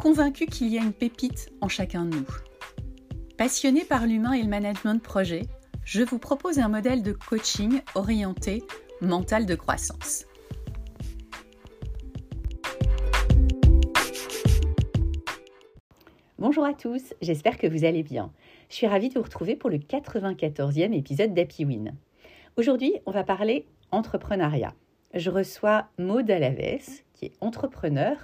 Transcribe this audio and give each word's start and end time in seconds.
convaincu 0.00 0.46
qu'il 0.46 0.68
y 0.68 0.78
a 0.78 0.82
une 0.82 0.94
pépite 0.94 1.52
en 1.60 1.68
chacun 1.68 2.06
de 2.06 2.16
nous. 2.16 2.26
Passionné 3.36 3.84
par 3.84 4.06
l'humain 4.06 4.32
et 4.32 4.42
le 4.42 4.48
management 4.48 4.94
de 4.94 5.00
projet, 5.00 5.42
je 5.84 6.02
vous 6.02 6.18
propose 6.18 6.58
un 6.58 6.68
modèle 6.68 7.02
de 7.02 7.12
coaching 7.12 7.82
orienté 7.94 8.62
mental 9.02 9.44
de 9.44 9.54
croissance. 9.54 10.24
Bonjour 16.38 16.64
à 16.64 16.72
tous, 16.72 17.12
j'espère 17.20 17.58
que 17.58 17.66
vous 17.66 17.84
allez 17.84 18.02
bien. 18.02 18.32
Je 18.70 18.76
suis 18.76 18.86
ravie 18.86 19.10
de 19.10 19.14
vous 19.14 19.22
retrouver 19.22 19.54
pour 19.54 19.68
le 19.68 19.76
94e 19.76 20.94
épisode 20.94 21.34
d'Happy 21.34 21.66
Win. 21.66 21.94
Aujourd'hui, 22.56 22.94
on 23.04 23.10
va 23.10 23.22
parler 23.22 23.66
entrepreneuriat. 23.90 24.72
Je 25.12 25.28
reçois 25.28 25.88
Maud 25.98 26.30
Alaves, 26.30 27.02
qui 27.12 27.26
est 27.26 27.32
entrepreneur 27.42 28.16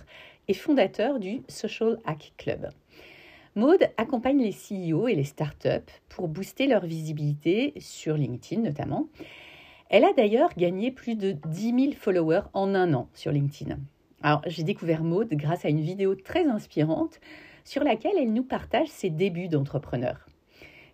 et 0.48 0.54
fondateur 0.54 1.18
du 1.18 1.42
Social 1.48 1.98
Hack 2.04 2.32
Club. 2.36 2.68
Maude 3.54 3.88
accompagne 3.96 4.42
les 4.42 4.52
CEO 4.52 5.08
et 5.08 5.14
les 5.14 5.24
startups 5.24 5.92
pour 6.08 6.28
booster 6.28 6.66
leur 6.66 6.84
visibilité 6.84 7.72
sur 7.78 8.16
LinkedIn 8.16 8.62
notamment. 8.62 9.08
Elle 9.88 10.04
a 10.04 10.12
d'ailleurs 10.12 10.54
gagné 10.56 10.90
plus 10.90 11.14
de 11.14 11.32
10 11.46 11.74
000 11.80 11.92
followers 11.92 12.42
en 12.52 12.74
un 12.74 12.92
an 12.92 13.08
sur 13.14 13.32
LinkedIn. 13.32 13.78
Alors, 14.22 14.42
j'ai 14.46 14.62
découvert 14.62 15.04
Maude 15.04 15.30
grâce 15.32 15.64
à 15.64 15.68
une 15.68 15.80
vidéo 15.80 16.14
très 16.14 16.46
inspirante 16.46 17.20
sur 17.64 17.84
laquelle 17.84 18.16
elle 18.18 18.32
nous 18.32 18.44
partage 18.44 18.88
ses 18.88 19.10
débuts 19.10 19.48
d'entrepreneur. 19.48 20.26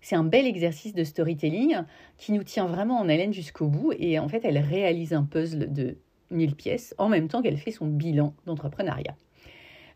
C'est 0.01 0.17
un 0.17 0.25
bel 0.25 0.47
exercice 0.47 0.95
de 0.95 1.05
storytelling 1.05 1.83
qui 2.19 2.33
nous 2.33 2.43
tient 2.43 2.67
vraiment 2.67 2.99
en 2.99 3.09
haleine 3.09 3.33
jusqu'au 3.33 3.69
bout 3.69 3.93
et 3.99 4.19
en 4.19 4.29
fait, 4.29 4.45
elle 4.45 4.59
réalise 4.59 5.13
un 5.13 5.23
puzzle 5.23 5.73
de 5.73 5.97
1000 6.31 6.57
pièces 6.57 6.95
en 6.99 7.09
même 7.09 7.29
temps 7.29 7.43
qu'elle 7.43 7.57
fait 7.57 7.71
son 7.71 7.87
bilan 7.87 8.35
d'entrepreneuriat. 8.47 9.17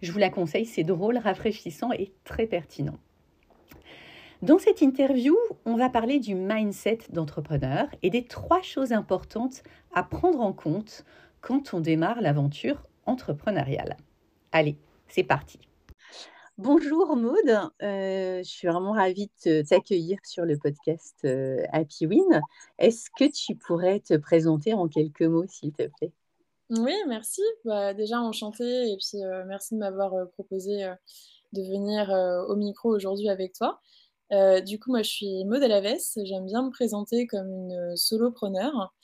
Je 0.03 0.13
vous 0.13 0.19
la 0.19 0.31
conseille, 0.31 0.67
c'est 0.67 0.85
drôle, 0.85 1.19
rafraîchissant 1.19 1.93
et 1.93 2.13
très 2.25 2.47
pertinent. 2.47 2.99
Dans 4.43 4.59
cette 4.59 4.83
interview, 4.83 5.35
on 5.65 5.77
va 5.77 5.89
parler 5.89 6.19
du 6.19 6.35
mindset 6.35 6.99
d'entrepreneur 7.09 7.89
et 8.03 8.11
des 8.11 8.25
trois 8.25 8.61
choses 8.61 8.93
importantes 8.93 9.63
à 9.95 10.03
prendre 10.03 10.41
en 10.41 10.53
compte 10.53 11.05
quand 11.41 11.73
on 11.73 11.81
démarre 11.81 12.21
l'aventure 12.21 12.83
entrepreneuriale. 13.07 13.97
Allez, 14.53 14.77
c'est 15.09 15.23
parti. 15.23 15.59
Bonjour 16.59 17.17
Maude, 17.17 17.71
euh, 17.83 18.39
je 18.39 18.49
suis 18.49 18.67
vraiment 18.67 18.93
ravie 18.93 19.31
de 19.45 19.63
t'accueillir 19.63 20.19
sur 20.25 20.45
le 20.45 20.57
podcast 20.57 21.17
euh, 21.25 21.63
Happy 21.71 22.07
Win. 22.07 22.41
Est-ce 22.79 23.11
que 23.11 23.31
tu 23.31 23.57
pourrais 23.57 24.01
te 24.01 24.17
présenter 24.17 24.73
en 24.73 24.89
quelques 24.89 25.23
mots, 25.23 25.47
s'il 25.47 25.73
te 25.73 25.87
plaît? 25.99 26.13
Oui, 26.71 26.93
merci. 27.07 27.43
Bah, 27.65 27.95
déjà, 27.95 28.21
enchanté 28.21 28.65
et 28.91 28.97
puis 28.97 29.23
euh, 29.23 29.45
merci 29.47 29.75
de 29.75 29.79
m'avoir 29.79 30.15
euh, 30.15 30.25
proposé 30.27 30.85
euh, 30.85 30.95
de 31.53 31.63
venir 31.63 32.11
au 32.49 32.57
micro 32.57 32.95
aujourd'hui 32.95 33.29
avec 33.29 33.55
toi. 33.55 33.81
du 34.63 34.79
coup, 34.81 34.91
moi, 34.91 35.03
je 35.03 35.11
suis 35.11 35.45
Maud 35.45 35.63
Alaves. 35.63 36.01
J'aime 36.25 36.47
bien 36.47 36.65
me 36.65 36.71
présenter 36.71 37.27
comme 37.27 37.49
une 37.49 37.97
solopreneur. 37.97 38.95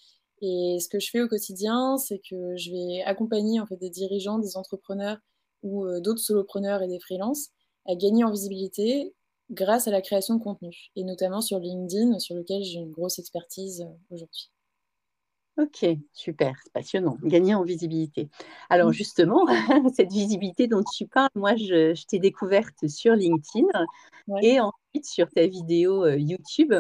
Et 0.43 0.78
ce 0.81 0.89
que 0.89 0.99
je 1.01 1.09
fais 1.11 1.22
au 1.22 1.28
quotidien, 1.28 1.97
c'est 1.99 2.19
que 2.19 2.56
je 2.56 2.72
vais 2.72 3.03
accompagner 3.05 3.61
en 3.61 3.67
fait 3.67 3.77
des 3.77 3.91
dirigeants, 3.91 4.39
des 4.39 4.56
entrepreneurs 4.56 5.19
ou 5.62 5.87
d'autres 6.01 6.21
solopreneurs 6.21 6.83
et 6.83 6.89
des 6.89 6.99
freelances 6.99 7.51
à 7.87 7.95
gagner 7.95 8.25
en 8.25 8.33
visibilité 8.33 9.15
grâce 9.51 9.87
à 9.89 9.93
la 9.93 10.03
création 10.03 10.34
de 10.37 10.43
contenu, 10.43 10.91
et 10.97 11.05
notamment 11.05 11.41
sur 11.41 11.59
LinkedIn, 11.59 12.19
sur 12.19 12.34
lequel 12.34 12.65
j'ai 12.65 12.81
une 12.81 12.91
grosse 12.91 13.19
expertise 13.19 13.87
aujourd'hui. 14.11 14.51
Ok, 15.59 15.85
super, 16.15 16.55
c'est 16.65 16.73
passionnant. 16.73 17.19
Gagner 17.23 17.55
en 17.55 17.63
visibilité. 17.63 18.31
Alors 18.71 18.89
mmh. 18.89 18.95
justement, 18.95 19.45
cette 19.95 20.11
visibilité 20.11 20.67
dont 20.67 20.83
tu 20.97 21.07
parles, 21.07 21.29
moi, 21.35 21.57
je, 21.57 21.95
t'ai 22.07 22.19
découverte 22.19 22.89
sur 22.89 23.15
LinkedIn 23.15 23.67
et 24.41 24.61
ensuite 24.61 25.05
sur 25.05 25.29
ta 25.29 25.47
vidéo 25.47 26.07
euh, 26.07 26.17
YouTube 26.17 26.73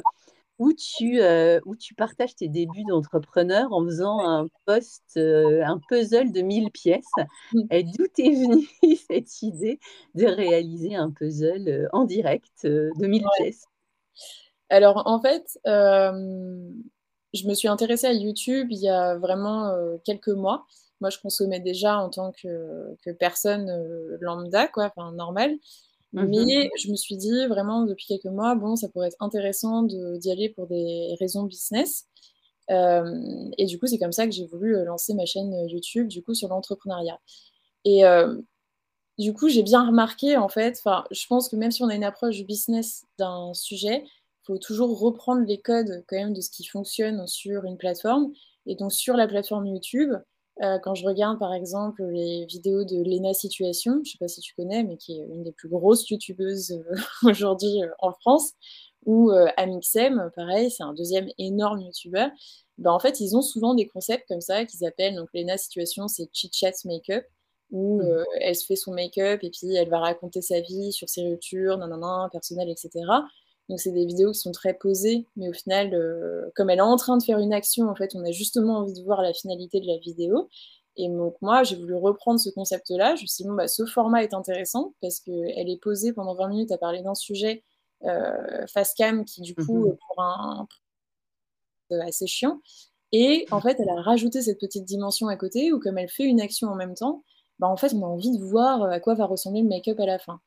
où 0.58 0.72
tu, 0.72 1.20
euh, 1.20 1.60
où 1.66 1.76
tu 1.76 1.94
partages 1.94 2.34
tes 2.34 2.48
débuts 2.48 2.84
d'entrepreneur 2.88 3.72
en 3.72 3.84
faisant 3.84 4.26
un 4.26 4.46
post, 4.64 5.02
euh, 5.18 5.62
un 5.66 5.78
puzzle 5.88 6.32
de 6.32 6.40
1000 6.40 6.70
pièces. 6.70 7.04
Mmh. 7.52 7.60
Et 7.72 7.82
d'où 7.84 8.04
est 8.04 8.30
venue 8.30 8.96
cette 9.10 9.42
idée 9.42 9.80
de 10.14 10.24
réaliser 10.24 10.94
un 10.94 11.10
puzzle 11.10 11.90
en 11.92 12.04
direct 12.04 12.64
de 12.64 13.06
1000 13.06 13.22
pièces? 13.36 13.66
Alors 14.70 15.02
en 15.04 15.20
fait, 15.20 15.58
je 17.32 17.46
me 17.46 17.54
suis 17.54 17.68
intéressée 17.68 18.06
à 18.06 18.12
YouTube 18.12 18.68
il 18.70 18.78
y 18.78 18.88
a 18.88 19.16
vraiment 19.16 19.68
euh, 19.68 19.96
quelques 20.04 20.28
mois. 20.28 20.66
Moi, 21.00 21.10
je 21.10 21.18
consommais 21.18 21.60
déjà 21.60 21.98
en 21.98 22.10
tant 22.10 22.30
que, 22.32 22.96
personne 23.18 23.68
euh, 23.70 24.16
lambda, 24.20 24.68
quoi, 24.68 24.92
enfin 24.94 25.12
normale. 25.12 25.56
Mhm. 26.12 26.28
Mais 26.28 26.70
je 26.78 26.90
me 26.90 26.96
suis 26.96 27.16
dit 27.16 27.46
vraiment 27.46 27.84
depuis 27.84 28.06
quelques 28.06 28.26
mois, 28.26 28.54
bon, 28.54 28.76
ça 28.76 28.88
pourrait 28.88 29.08
être 29.08 29.16
intéressant 29.20 29.82
d'y 29.82 30.30
aller 30.30 30.50
pour 30.50 30.66
des 30.66 31.16
raisons 31.18 31.44
business. 31.44 32.06
Euh, 32.70 33.50
et 33.58 33.64
du 33.66 33.78
coup, 33.78 33.86
c'est 33.86 33.98
comme 33.98 34.12
ça 34.12 34.26
que 34.26 34.32
j'ai 34.32 34.46
voulu 34.46 34.84
lancer 34.84 35.14
ma 35.14 35.24
chaîne 35.24 35.68
YouTube, 35.68 36.08
du 36.08 36.22
coup, 36.22 36.34
sur 36.34 36.48
l'entrepreneuriat. 36.48 37.18
Et 37.84 38.04
du 39.18 39.32
coup, 39.32 39.48
j'ai 39.48 39.62
bien 39.62 39.86
remarqué, 39.86 40.36
en 40.36 40.48
fait, 40.48 40.78
enfin, 40.78 41.04
je 41.10 41.26
pense 41.26 41.48
que 41.48 41.56
même 41.56 41.70
si 41.70 41.82
on 41.82 41.88
a 41.88 41.94
une 41.94 42.04
approche 42.04 42.42
business 42.44 43.06
d'un 43.18 43.54
sujet, 43.54 44.04
faut 44.44 44.58
toujours 44.58 44.98
reprendre 44.98 45.44
les 45.46 45.60
codes 45.60 46.04
quand 46.08 46.16
même 46.16 46.34
de 46.34 46.40
ce 46.40 46.50
qui 46.50 46.64
fonctionne 46.64 47.26
sur 47.26 47.64
une 47.64 47.76
plateforme. 47.76 48.32
Et 48.66 48.74
donc 48.74 48.92
sur 48.92 49.16
la 49.16 49.26
plateforme 49.26 49.66
YouTube, 49.66 50.12
euh, 50.60 50.78
quand 50.78 50.94
je 50.94 51.06
regarde 51.06 51.38
par 51.38 51.54
exemple 51.54 52.04
les 52.04 52.44
vidéos 52.44 52.84
de 52.84 53.02
Lena 53.02 53.32
Situation, 53.32 53.94
je 53.94 53.98
ne 53.98 54.04
sais 54.04 54.18
pas 54.18 54.28
si 54.28 54.40
tu 54.40 54.54
connais, 54.54 54.84
mais 54.84 54.96
qui 54.96 55.18
est 55.18 55.24
une 55.24 55.42
des 55.42 55.52
plus 55.52 55.68
grosses 55.68 56.08
youtubeuses 56.10 56.72
euh, 56.72 56.96
aujourd'hui 57.28 57.82
euh, 57.82 57.88
en 58.00 58.12
France, 58.12 58.52
ou 59.04 59.32
Amixem, 59.56 60.30
pareil, 60.36 60.70
c'est 60.70 60.84
un 60.84 60.94
deuxième 60.94 61.28
énorme 61.36 61.80
youtubeur. 61.80 62.30
Ben, 62.78 62.92
en 62.92 63.00
fait, 63.00 63.18
ils 63.18 63.36
ont 63.36 63.42
souvent 63.42 63.74
des 63.74 63.88
concepts 63.88 64.28
comme 64.28 64.40
ça 64.40 64.64
qu'ils 64.64 64.86
appellent, 64.86 65.16
donc 65.16 65.28
Lena 65.34 65.58
Situation, 65.58 66.06
c'est 66.06 66.28
Chit 66.32 66.52
Chat 66.52 66.84
Make-up, 66.84 67.24
où 67.72 68.00
mmh. 68.00 68.24
elle 68.42 68.54
se 68.54 68.64
fait 68.64 68.76
son 68.76 68.92
make-up 68.92 69.40
et 69.42 69.50
puis 69.50 69.74
elle 69.74 69.88
va 69.88 69.98
raconter 69.98 70.40
sa 70.40 70.60
vie 70.60 70.92
sur 70.92 71.08
ses 71.08 71.26
ruptures, 71.26 71.78
nanana, 71.78 72.28
personnelles, 72.30 72.70
etc. 72.70 72.90
Donc 73.68 73.80
c'est 73.80 73.92
des 73.92 74.04
vidéos 74.04 74.32
qui 74.32 74.40
sont 74.40 74.52
très 74.52 74.74
posées, 74.74 75.26
mais 75.36 75.48
au 75.48 75.52
final, 75.52 75.94
euh, 75.94 76.50
comme 76.54 76.70
elle 76.70 76.78
est 76.78 76.82
en 76.82 76.96
train 76.96 77.16
de 77.16 77.22
faire 77.22 77.38
une 77.38 77.52
action, 77.52 77.88
en 77.88 77.94
fait, 77.94 78.14
on 78.14 78.24
a 78.24 78.30
justement 78.30 78.78
envie 78.78 78.92
de 78.92 79.02
voir 79.04 79.22
la 79.22 79.32
finalité 79.32 79.80
de 79.80 79.86
la 79.86 79.98
vidéo. 79.98 80.48
Et 80.96 81.08
donc 81.08 81.36
moi, 81.40 81.62
j'ai 81.62 81.76
voulu 81.76 81.94
reprendre 81.94 82.38
ce 82.38 82.50
concept-là. 82.50 83.16
Je 83.16 83.22
me 83.22 83.26
suis 83.26 83.44
dit, 83.44 83.48
bon, 83.48 83.54
bah, 83.54 83.68
ce 83.68 83.86
format 83.86 84.22
est 84.22 84.34
intéressant 84.34 84.94
parce 85.00 85.20
qu'elle 85.20 85.70
est 85.70 85.80
posée 85.80 86.12
pendant 86.12 86.34
20 86.34 86.48
minutes 86.48 86.72
à 86.72 86.78
parler 86.78 87.02
d'un 87.02 87.14
sujet 87.14 87.64
euh, 88.04 88.66
face 88.66 88.94
cam 88.94 89.24
qui, 89.24 89.40
du 89.40 89.54
coup, 89.54 89.86
mhm. 89.86 89.96
pour 89.96 90.22
un 90.22 90.66
assez 92.00 92.26
chiant. 92.26 92.60
Et 93.12 93.46
en 93.50 93.60
fait, 93.60 93.78
elle 93.78 93.90
a 93.90 94.00
rajouté 94.00 94.40
cette 94.40 94.58
petite 94.58 94.84
dimension 94.84 95.28
à 95.28 95.36
côté 95.36 95.72
où 95.72 95.78
comme 95.78 95.98
elle 95.98 96.08
fait 96.08 96.24
une 96.24 96.40
action 96.40 96.68
en 96.68 96.74
même 96.74 96.94
temps, 96.94 97.22
bah, 97.58 97.68
en 97.68 97.76
fait, 97.76 97.92
on 97.94 98.02
a 98.02 98.08
envie 98.08 98.36
de 98.36 98.42
voir 98.42 98.82
à 98.84 99.00
quoi 99.00 99.14
va 99.14 99.26
ressembler 99.26 99.62
le 99.62 99.68
make-up 99.68 100.00
à 100.00 100.06
la 100.06 100.18
fin. 100.18 100.40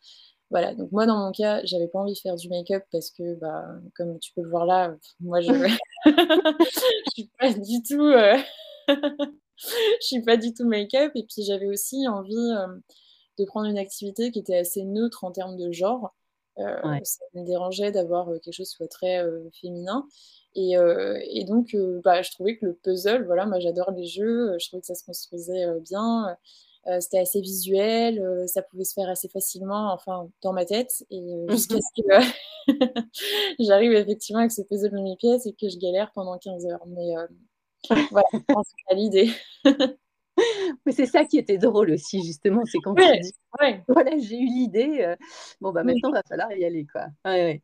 Voilà, 0.52 0.76
donc 0.76 0.92
moi 0.92 1.06
dans 1.08 1.18
mon 1.18 1.32
cas, 1.32 1.62
j'avais 1.64 1.88
pas 1.88 2.00
envie 2.00 2.14
de 2.14 2.20
faire 2.20 2.36
du 2.36 2.50
make-up 2.50 2.84
parce 2.92 3.10
que, 3.10 3.34
bah, 3.36 3.66
comme 3.96 4.20
tu 4.20 4.32
peux 4.34 4.42
le 4.44 4.50
voir 4.50 4.66
là, 4.66 4.96
moi 5.20 5.42
je, 5.42 5.52
je 6.06 7.12
suis 7.14 7.30
pas 7.40 7.52
du 7.52 7.82
tout, 7.88 8.04
euh, 8.04 8.38
je 9.58 10.06
suis 10.06 10.22
pas 10.22 10.38
du 10.38 10.54
tout 10.54 10.68
make-up. 10.68 11.12
Et 11.16 11.24
puis 11.24 11.44
j'avais 11.44 11.68
aussi 11.68 12.08
envie 12.08 12.36
euh, 12.36 12.68
de 13.40 13.46
prendre 13.46 13.68
une 13.68 13.78
activité 13.78 14.32
qui 14.32 14.40
était 14.40 14.58
assez 14.58 14.84
neutre 14.84 15.24
en 15.24 15.32
termes 15.32 15.58
de 15.58 15.72
genre. 15.72 16.14
Euh, 16.60 16.80
ça 17.04 17.26
me 17.34 17.44
dérangeait 17.44 17.92
d'avoir 17.92 18.28
quelque 18.28 18.54
chose 18.54 18.70
qui 18.70 18.76
soit 18.76 18.88
très 18.88 19.26
féminin. 19.60 20.08
Et, 20.56 20.76
et 21.32 21.44
donc, 21.44 21.76
bah, 22.06 22.22
je 22.22 22.32
trouvais 22.32 22.56
que 22.56 22.66
le 22.68 22.76
puzzle, 22.76 23.26
voilà, 23.26 23.46
moi 23.46 23.60
j'adore 23.60 23.92
les 23.92 24.06
jeux, 24.06 24.56
je 24.58 24.68
trouvais 24.68 24.80
que 24.80 24.88
ça 24.88 24.96
se 24.96 25.04
construisait 25.04 25.66
bien. 25.82 26.38
Euh, 26.88 27.00
c'était 27.00 27.20
assez 27.20 27.42
visuel, 27.42 28.20
euh, 28.20 28.46
ça 28.46 28.62
pouvait 28.62 28.84
se 28.84 28.94
faire 28.94 29.10
assez 29.10 29.28
facilement, 29.28 29.92
enfin, 29.92 30.30
dans 30.44 30.54
ma 30.54 30.66
tête. 30.66 31.04
Et 31.10 31.20
euh, 31.20 31.48
jusqu'à 31.50 31.78
ce 31.78 32.02
que 32.02 32.68
j'arrive 33.60 33.94
effectivement 33.94 34.40
avec 34.40 34.52
ce 34.52 34.62
puzzle 34.62 34.92
de 34.92 35.02
mes 35.02 35.16
pièces 35.16 35.48
et 35.48 35.54
que 35.54 35.68
je 35.68 35.78
galère 35.78 36.12
pendant 36.14 36.38
15 36.38 36.66
heures. 36.68 36.86
Mais 36.86 37.14
voilà, 38.12 38.28
je 38.34 38.40
pense 38.48 38.68
que 38.68 38.96
l'idée. 38.96 39.32
c'est 40.92 41.08
ça 41.08 41.26
qui 41.26 41.40
était 41.40 41.58
drôle 41.58 41.90
aussi, 41.90 42.24
justement, 42.24 42.62
c'est 42.66 42.78
quand 42.84 42.94
tu 42.94 43.04
dis 43.20 43.34
voilà, 43.88 44.12
j'ai 44.20 44.38
eu 44.38 44.46
l'idée, 44.46 45.16
bon, 45.62 45.72
bah 45.72 45.84
maintenant, 45.84 46.10
il 46.10 46.14
va 46.14 46.24
falloir 46.28 46.52
y 46.52 46.66
aller, 46.66 46.86
quoi. 46.86 47.08
Ouais, 47.26 47.62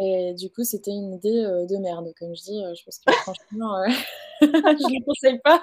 Et 0.00 0.32
du 0.34 0.50
coup, 0.50 0.64
c'était 0.64 0.92
une 0.92 1.12
idée 1.12 1.42
de 1.42 1.76
merde, 1.76 2.10
comme 2.18 2.34
je 2.34 2.42
dis. 2.42 2.62
je 2.74 2.84
pense 2.84 3.00
que 3.00 3.12
franchement, 3.12 3.84
je 4.40 4.46
ne 4.46 4.98
le 4.98 5.04
conseille 5.04 5.40
pas. 5.40 5.62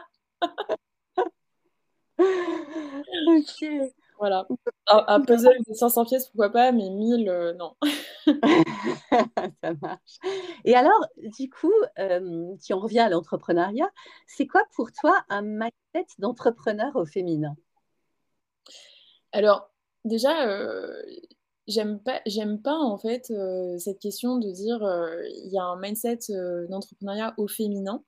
ok. 3.27 3.91
Voilà. 4.19 4.47
Un, 4.87 5.21
puzzle 5.21 5.57
de 5.67 5.73
500 5.73 6.05
pièces, 6.05 6.27
pourquoi 6.27 6.51
pas, 6.51 6.71
mais 6.71 6.89
1000, 6.89 7.29
euh, 7.29 7.53
non. 7.53 7.75
Ça 9.63 9.73
marche. 9.81 10.17
Et 10.65 10.75
alors, 10.75 11.05
du 11.37 11.49
coup, 11.49 11.73
euh, 11.99 12.55
si 12.59 12.73
on 12.73 12.79
revient 12.79 12.99
à 12.99 13.09
l'entrepreneuriat, 13.09 13.89
c'est 14.25 14.47
quoi 14.47 14.63
pour 14.75 14.91
toi 14.91 15.23
un 15.29 15.43
mindset 15.43 16.07
d'entrepreneur 16.17 16.95
au 16.95 17.05
féminin? 17.05 17.55
Alors, 19.33 19.69
déjà, 20.03 20.47
euh, 20.47 21.03
j'aime 21.67 21.99
pas, 21.99 22.21
pas 22.63 22.77
en 22.77 22.97
fait 22.97 23.31
cette 23.77 23.99
question 23.99 24.37
de 24.37 24.49
dire 24.49 24.79
il 25.43 25.51
y 25.51 25.59
a 25.59 25.63
un 25.63 25.79
mindset 25.79 26.19
d'entrepreneuriat 26.69 27.35
au 27.37 27.47
féminin. 27.47 28.03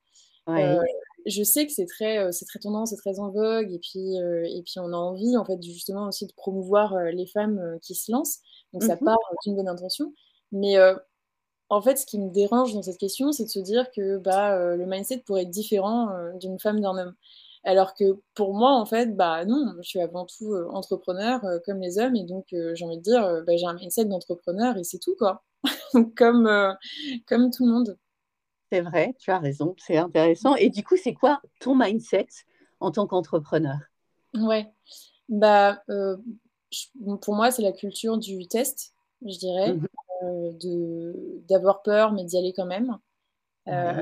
Ouais 0.48 0.80
je 1.26 1.44
sais 1.44 1.66
que 1.66 1.72
c'est 1.72 1.86
très, 1.86 2.20
euh, 2.20 2.32
c'est 2.32 2.46
très 2.46 2.60
tendance, 2.60 2.90
c'est 2.92 2.98
très 2.98 3.20
en 3.20 3.30
vogue, 3.30 3.72
et 3.72 3.80
puis, 3.80 4.20
euh, 4.20 4.44
et 4.46 4.62
puis 4.64 4.80
on 4.80 4.94
a 4.94 4.98
envie, 4.98 5.38
en 5.38 5.46
fait, 5.46 5.62
justement 5.62 6.08
aussi 6.08 6.28
de 6.28 6.34
promouvoir 6.34 6.94
euh, 6.94 7.12
les 7.12 7.26
femmes 7.28 7.78
qui 7.82 7.96
se 7.96 8.12
lancent. 8.12 8.40
Donc 8.74 8.84
ça 8.84 8.96
mmh 8.96 9.06
part 9.06 9.18
d'une 9.46 9.56
bonne 9.56 9.68
intention. 9.68 10.14
Mais 10.52 10.78
en 11.70 11.82
fait, 11.82 11.98
ce 11.98 12.06
qui 12.06 12.20
me 12.20 12.30
dérange 12.30 12.74
dans 12.74 12.82
cette 12.82 12.98
question, 12.98 13.32
c'est 13.32 13.46
de 13.46 13.50
se 13.50 13.60
dire 13.60 13.90
que 13.92 14.18
bah, 14.18 14.76
le 14.76 14.86
mindset 14.86 15.20
pourrait 15.26 15.44
être 15.44 15.50
différent 15.50 16.10
d'une 16.40 16.60
femme, 16.60 16.82
d'un 16.82 16.98
homme. 16.98 17.16
Alors 17.64 17.94
que 17.94 18.20
pour 18.36 18.54
moi, 18.54 18.72
en 18.74 18.86
fait, 18.86 19.16
bah 19.16 19.46
non, 19.46 19.74
je 19.82 19.88
suis 19.88 20.00
avant 20.00 20.26
tout 20.26 20.54
entrepreneur 20.72 21.42
comme 21.66 21.80
les 21.82 22.00
hommes, 22.00 22.16
et 22.16 22.24
donc 22.24 22.48
j'ai 22.52 22.86
envie 22.86 22.98
de 22.98 23.04
dire, 23.04 23.44
bah, 23.46 23.58
j'ai 23.58 23.66
un 23.66 23.74
mindset 23.74 24.06
d'entrepreneur 24.06 24.78
et 24.78 24.84
c'est 24.84 25.00
tout, 25.00 25.16
quoi. 25.18 25.44
comme, 26.18 26.50
comme 27.28 27.52
tout 27.52 27.66
le 27.66 27.72
monde. 27.72 27.98
C'est 28.72 28.82
vrai, 28.82 29.16
tu 29.20 29.32
as 29.32 29.40
raison, 29.40 29.76
c'est 29.78 29.98
intéressant. 29.98 30.56
Et 30.56 30.70
du 30.70 30.84
coup, 30.84 30.96
c'est 30.98 31.14
quoi 31.14 31.42
ton 31.60 31.76
mindset 31.76 32.28
en 32.80 32.92
tant 32.92 33.08
qu'entrepreneur? 33.08 33.78
Ouais, 34.36 34.72
bah, 35.30 35.84
euh, 35.90 36.18
pour 37.22 37.36
moi, 37.36 37.52
c'est 37.52 37.62
la 37.62 37.72
culture 37.72 38.18
du 38.18 38.48
test, 38.48 38.94
je 39.26 39.38
dirais, 39.38 39.74
mmh 39.74 39.86
euh, 40.24 41.14
d'avoir 41.48 41.82
peur, 41.82 42.12
mais 42.12 42.26
d'y 42.26 42.38
aller 42.38 42.54
quand 42.54 42.66
même, 42.66 42.98
euh, 43.68 43.94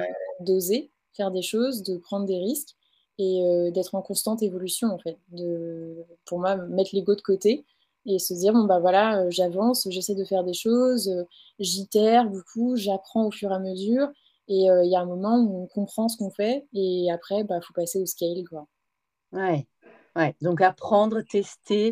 d'oser 0.42 0.92
faire 1.14 1.32
des 1.32 1.42
choses, 1.42 1.84
de 1.84 1.98
prendre 1.98 2.26
des 2.26 2.40
risques 2.40 2.76
et 3.20 3.72
d'être 3.74 3.96
en 3.96 4.02
constante 4.02 4.44
évolution, 4.44 4.90
en 4.90 5.00
fait. 5.00 5.18
De, 5.32 6.06
pour 6.26 6.40
moi, 6.40 6.56
mettre 6.58 6.92
l'ego 6.94 7.16
de 7.16 7.22
côté 7.22 7.66
et 8.06 8.20
se 8.20 8.34
dire 8.34 8.54
bon 8.54 8.64
bah 8.64 8.80
voilà 8.80 9.30
j'avance 9.30 9.88
j'essaie 9.90 10.16
de 10.16 10.24
faire 10.24 10.44
des 10.46 10.54
choses 10.54 11.12
j'itère 11.60 12.30
beaucoup 12.30 12.78
j'apprends 12.78 13.26
au 13.28 13.32
fur 13.32 13.52
et 13.52 13.56
à 13.56 13.60
mesure 13.60 14.08
et 14.48 14.70
euh, 14.70 14.84
il 14.84 14.92
y 14.92 14.96
a 14.96 15.02
un 15.02 15.06
moment 15.06 15.38
où 15.38 15.64
on 15.64 15.68
comprend 15.68 16.08
ce 16.08 16.18
qu'on 16.18 16.32
fait 16.32 16.66
et 16.74 17.12
après, 17.12 17.40
il 17.40 17.44
bah, 17.46 17.60
faut 17.62 17.74
passer 17.74 18.02
au 18.02 18.06
scale. 18.06 18.44
Quoi. 18.50 18.66
Ouais. 19.34 19.68
ouais. 20.16 20.36
Donc 20.42 20.62
apprendre, 20.62 21.22
tester 21.22 21.92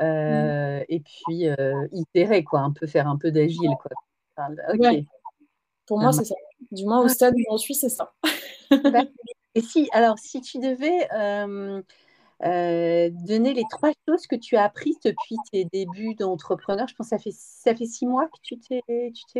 euh, 0.00 0.84
et 0.88 1.00
puis 1.00 1.48
euh, 1.48 1.86
itérer, 1.92 2.44
quoi. 2.44 2.60
Un 2.60 2.72
peu 2.72 2.86
faire 2.86 3.08
un 3.08 3.16
peu 3.16 3.30
d'agile. 3.30 3.74
Quoi. 3.82 3.90
Pour 5.86 5.98
moi, 5.98 6.12
c'est 6.12 6.24
ça. 6.24 6.34
Du 6.70 6.84
moins, 6.84 7.02
au 7.02 7.08
stade 7.08 7.34
où 7.34 7.42
j'en 7.50 7.58
suis, 7.58 7.74
c'est 7.74 7.88
ça. 7.88 8.12
et 9.54 9.60
si, 9.60 9.88
alors, 9.92 10.18
si 10.18 10.40
tu 10.40 10.58
devais 10.58 11.08
euh, 12.44 13.10
donner 13.26 13.52
les 13.52 13.64
trois 13.68 13.90
choses 14.08 14.28
que 14.28 14.36
tu 14.36 14.56
as 14.56 14.62
apprises 14.62 14.98
depuis 15.04 15.36
tes 15.50 15.64
débuts 15.64 16.14
d'entrepreneur. 16.14 16.86
Je 16.86 16.94
pense 16.94 17.10
que 17.10 17.16
ça 17.16 17.18
fait, 17.18 17.34
ça 17.34 17.74
fait 17.74 17.86
six 17.86 18.06
mois 18.06 18.26
que 18.26 18.38
tu 18.42 18.58
t'es, 18.58 18.82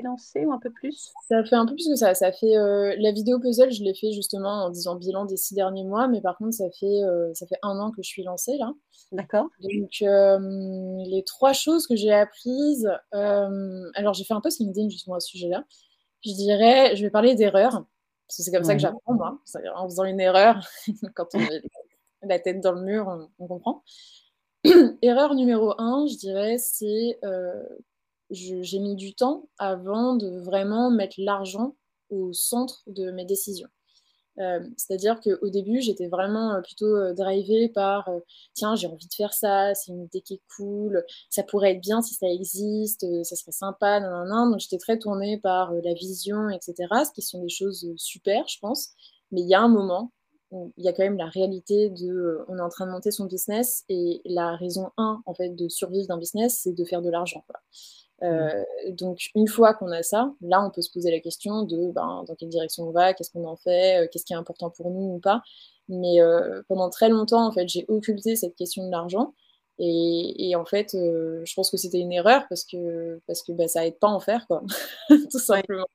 lancé 0.02 0.44
ou 0.44 0.52
un 0.52 0.58
peu 0.58 0.70
plus? 0.70 1.12
Ça 1.28 1.44
fait 1.44 1.54
un 1.54 1.64
peu 1.64 1.74
plus 1.74 1.88
que 1.88 1.94
ça. 1.94 2.14
Ça 2.14 2.32
fait 2.32 2.56
euh, 2.56 2.96
la 2.98 3.12
vidéo 3.12 3.38
puzzle, 3.38 3.70
je 3.70 3.84
l'ai 3.84 3.94
fait 3.94 4.10
justement 4.12 4.64
en 4.64 4.70
disant 4.70 4.96
bilan 4.96 5.26
des 5.26 5.36
six 5.36 5.54
derniers 5.54 5.84
mois, 5.84 6.08
mais 6.08 6.20
par 6.20 6.36
contre, 6.36 6.54
ça 6.54 6.68
fait, 6.70 7.02
euh, 7.04 7.32
ça 7.34 7.46
fait 7.46 7.58
un 7.62 7.78
an 7.78 7.92
que 7.92 8.02
je 8.02 8.08
suis 8.08 8.24
lancée 8.24 8.56
là. 8.58 8.72
D'accord. 9.12 9.46
Donc, 9.60 10.00
les 10.00 11.22
trois 11.24 11.52
choses 11.52 11.86
que 11.86 11.94
j'ai 11.94 12.12
apprises, 12.12 12.90
alors 13.12 14.14
j'ai 14.14 14.24
fait 14.24 14.34
un 14.34 14.40
post 14.40 14.58
LinkedIn 14.58 14.88
justement 14.88 15.16
à 15.16 15.20
ce 15.20 15.28
sujet-là. 15.28 15.64
Je 16.24 16.32
dirais, 16.32 16.96
je 16.96 17.02
vais 17.02 17.10
parler 17.10 17.36
d'erreurs, 17.36 17.84
parce 18.26 18.38
que 18.38 18.42
c'est 18.42 18.50
comme 18.50 18.64
ça 18.64 18.74
que 18.74 18.80
j'apprends 18.80 19.14
moi, 19.14 19.38
en 19.76 19.88
faisant 19.88 20.04
une 20.04 20.20
erreur 20.20 20.66
quand 21.14 21.28
on 21.34 21.38
est 21.38 21.62
la 22.22 22.38
tête 22.38 22.60
dans 22.60 22.72
le 22.72 22.82
mur, 22.82 23.28
on, 23.38 23.46
comprend. 23.46 23.82
Erreur 25.02 25.34
numéro 25.34 25.74
un, 25.80 26.06
je 26.06 26.16
dirais, 26.16 26.58
c'est 26.58 27.18
euh, 27.24 27.62
j'ai 28.30 28.78
mis 28.78 28.96
du 28.96 29.14
temps 29.14 29.48
avant 29.58 30.16
de 30.16 30.40
vraiment 30.40 30.90
mettre 30.90 31.16
l'argent 31.18 31.76
au 32.10 32.32
centre 32.32 32.82
de 32.86 33.10
mes 33.10 33.24
décisions. 33.24 33.68
Euh, 34.38 34.60
c'est-à-dire 34.76 35.18
qu'au 35.20 35.48
début, 35.48 35.80
j'étais 35.80 36.06
vraiment 36.06 36.54
euh, 36.54 36.60
plutôt 36.60 37.12
drivée 37.12 37.68
par 37.68 38.08
tiens, 38.54 38.76
j'ai 38.76 38.86
envie 38.86 39.08
de 39.08 39.14
faire 39.14 39.32
ça, 39.32 39.74
c'est 39.74 39.90
une 39.90 40.04
idée 40.04 40.20
qui 40.20 40.34
est 40.34 40.42
cool, 40.56 41.04
ça 41.28 41.42
pourrait 41.42 41.72
être 41.72 41.80
bien 41.80 42.02
si 42.02 42.14
ça 42.14 42.28
existe, 42.28 43.04
ça 43.24 43.34
serait 43.36 43.52
sympa, 43.52 44.00
nan, 44.00 44.50
Donc 44.50 44.60
j'étais 44.60 44.78
très 44.78 44.98
tournée 44.98 45.38
par 45.38 45.72
la 45.72 45.94
vision, 45.94 46.50
etc. 46.50 46.74
Ce 47.04 47.12
qui 47.12 47.22
sont 47.22 47.40
des 47.42 47.48
choses 47.48 47.92
super, 47.96 48.46
je 48.48 48.58
pense. 48.60 48.90
Mais 49.32 49.40
il 49.40 49.48
y 49.48 49.54
a 49.54 49.60
un 49.60 49.68
moment 49.68 50.12
il 50.52 50.84
y 50.84 50.88
a 50.88 50.92
quand 50.92 51.02
même 51.02 51.18
la 51.18 51.26
réalité 51.26 51.90
de 51.90 52.08
euh, 52.08 52.44
on 52.48 52.56
est 52.56 52.62
en 52.62 52.68
train 52.68 52.86
de 52.86 52.90
monter 52.90 53.10
son 53.10 53.26
business 53.26 53.84
et 53.88 54.22
la 54.24 54.56
raison 54.56 54.90
1 54.96 55.22
en 55.26 55.34
fait 55.34 55.50
de 55.50 55.68
survivre 55.68 56.06
d'un 56.08 56.16
business 56.16 56.60
c'est 56.62 56.72
de 56.72 56.84
faire 56.84 57.02
de 57.02 57.10
l'argent 57.10 57.44
euh, 58.22 58.64
donc 58.90 59.30
une 59.34 59.46
fois 59.46 59.74
qu'on 59.74 59.92
a 59.92 60.02
ça 60.02 60.32
là 60.40 60.64
on 60.64 60.70
peut 60.70 60.80
se 60.80 60.90
poser 60.90 61.10
la 61.10 61.20
question 61.20 61.62
de 61.62 61.90
ben, 61.92 62.24
dans 62.26 62.34
quelle 62.34 62.48
direction 62.48 62.88
on 62.88 62.92
va 62.92 63.12
qu'est-ce 63.12 63.30
qu'on 63.30 63.46
en 63.46 63.56
fait 63.56 64.04
euh, 64.04 64.08
qu'est-ce 64.10 64.24
qui 64.24 64.32
est 64.32 64.36
important 64.36 64.70
pour 64.70 64.90
nous 64.90 65.16
ou 65.16 65.18
pas. 65.18 65.42
Mais 65.90 66.18
pendant 66.68 66.90
très 66.90 67.08
longtemps 67.08 67.46
en 67.46 67.50
fait 67.50 67.66
j'ai 67.66 67.86
occulté 67.88 68.36
cette 68.36 68.54
question 68.56 68.84
de 68.86 68.90
l'argent 68.90 69.32
et, 69.80 70.56
en 70.56 70.64
fait, 70.64 70.94
euh, 70.94 71.42
je 71.44 71.54
pense 71.54 71.70
que 71.70 71.76
c'était 71.76 72.00
une 72.00 72.12
erreur 72.12 72.46
parce 72.48 72.64
que, 72.64 73.20
parce 73.28 73.42
que 73.42 73.52
bah, 73.52 73.68
ça 73.68 73.86
aide 73.86 73.98
pas 73.98 74.08
à 74.08 74.10
en 74.10 74.20
faire, 74.20 74.46
quoi, 74.48 74.62
tout 75.30 75.38
simplement. 75.38 75.86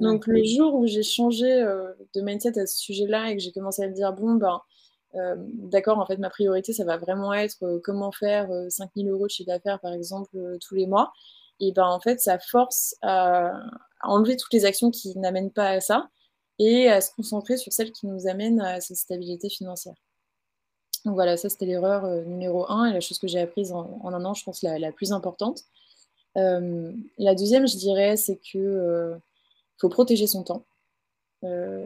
Donc, 0.00 0.26
le 0.26 0.42
jour 0.44 0.74
où 0.74 0.86
j'ai 0.86 1.02
changé 1.02 1.52
euh, 1.52 1.92
de 2.14 2.22
mindset 2.22 2.58
à 2.58 2.66
ce 2.66 2.78
sujet-là 2.78 3.30
et 3.30 3.36
que 3.36 3.42
j'ai 3.42 3.52
commencé 3.52 3.82
à 3.82 3.88
me 3.88 3.94
dire, 3.94 4.12
bon, 4.14 4.34
ben, 4.34 4.60
euh, 5.14 5.36
d'accord, 5.38 5.98
en 5.98 6.06
fait, 6.06 6.16
ma 6.16 6.30
priorité, 6.30 6.72
ça 6.72 6.84
va 6.84 6.96
vraiment 6.96 7.34
être 7.34 7.80
comment 7.84 8.12
faire 8.12 8.48
5000 8.70 9.10
euros 9.10 9.26
de 9.26 9.30
chiffre 9.30 9.48
d'affaires, 9.48 9.80
par 9.80 9.92
exemple, 9.92 10.30
tous 10.66 10.74
les 10.74 10.86
mois. 10.86 11.12
Et 11.60 11.72
ben, 11.72 11.86
en 11.86 12.00
fait, 12.00 12.18
ça 12.18 12.38
force 12.38 12.94
à, 13.02 13.48
à 14.00 14.08
enlever 14.08 14.36
toutes 14.36 14.54
les 14.54 14.64
actions 14.64 14.90
qui 14.90 15.18
n'amènent 15.18 15.52
pas 15.52 15.68
à 15.68 15.80
ça 15.80 16.08
et 16.58 16.88
à 16.88 17.00
se 17.02 17.10
concentrer 17.14 17.58
sur 17.58 17.72
celles 17.72 17.92
qui 17.92 18.06
nous 18.06 18.26
amènent 18.26 18.60
à 18.60 18.80
cette 18.80 18.96
stabilité 18.96 19.50
financière. 19.50 19.94
Donc 21.04 21.14
voilà, 21.14 21.36
ça 21.36 21.48
c'était 21.48 21.66
l'erreur 21.66 22.04
euh, 22.04 22.22
numéro 22.24 22.70
un 22.70 22.86
et 22.86 22.92
la 22.92 23.00
chose 23.00 23.18
que 23.18 23.26
j'ai 23.26 23.40
apprise 23.40 23.72
en, 23.72 24.00
un 24.04 24.24
an, 24.24 24.34
je 24.34 24.44
pense, 24.44 24.62
la, 24.62 24.92
plus 24.92 25.12
importante. 25.12 25.64
Euh, 26.36 26.92
la 27.18 27.34
deuxième, 27.34 27.66
je 27.66 27.76
dirais, 27.76 28.16
c'est 28.16 28.36
que 28.36 28.58
euh, 28.58 29.16
faut 29.78 29.88
protéger 29.88 30.26
son 30.26 30.44
temps. 30.44 30.64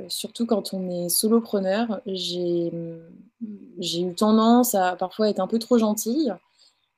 surtout 0.08 0.46
quand 0.46 0.74
on 0.74 0.90
est 0.90 1.08
solopreneur, 1.08 2.00
j'ai 2.06 2.70
eu 2.70 4.14
tendance 4.14 4.74
à 4.74 4.96
parfois 4.96 5.30
être 5.30 5.40
un 5.40 5.46
peu 5.46 5.58
trop 5.58 5.78
gentille, 5.78 6.32